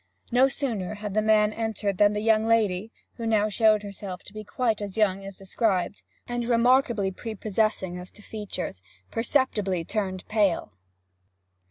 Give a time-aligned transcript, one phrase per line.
[0.31, 4.23] No sooner had the old man entered than the young lady who now showed herself
[4.23, 10.27] to be quite as young as described, and remarkably prepossessing as to features perceptibly turned
[10.27, 10.73] pale.